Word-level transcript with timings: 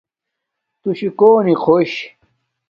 تُشُو 0.81 1.09
کݸنݵ 1.19 1.55
خݸش؟ 1.63 1.91